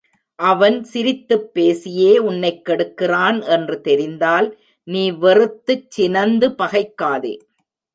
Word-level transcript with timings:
அவன் 0.39 0.83
சிரித்துப் 0.83 1.53
பேசியே 1.53 2.17
உன்னைக் 2.19 2.67
கெடுக்கிறான் 2.69 3.47
என்று 3.47 3.81
தெரிந்தால், 3.81 4.49
நீ 4.87 5.11
வெறுத்துச் 5.19 5.91
சினந்து 5.91 6.49
பகைக்காதே. 6.49 7.35